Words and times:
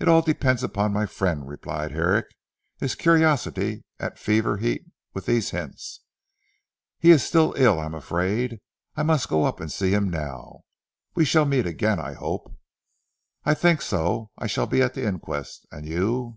"It 0.00 0.08
all 0.08 0.20
depends 0.22 0.64
upon 0.64 0.92
my 0.92 1.06
friend," 1.06 1.46
replied 1.46 1.92
Herrick 1.92 2.26
his 2.80 2.96
curiosity 2.96 3.84
at 4.00 4.18
fever 4.18 4.56
heat 4.56 4.84
with 5.12 5.26
these 5.26 5.50
hints, 5.50 6.00
"he 6.98 7.12
is 7.12 7.32
ill 7.32 7.78
I 7.78 7.84
am 7.84 7.94
afraid. 7.94 8.58
I 8.96 9.04
must 9.04 9.28
go 9.28 9.44
up 9.44 9.60
and 9.60 9.70
see 9.70 9.92
him 9.94 10.10
now. 10.10 10.62
We 11.14 11.24
shall 11.24 11.44
meet 11.44 11.66
again 11.66 12.00
I 12.00 12.14
hope." 12.14 12.52
"I 13.44 13.54
think 13.54 13.80
so. 13.80 14.30
I 14.36 14.48
shall 14.48 14.66
be 14.66 14.82
at 14.82 14.94
the 14.94 15.06
inquest. 15.06 15.68
And 15.70 15.86
you?" 15.86 16.36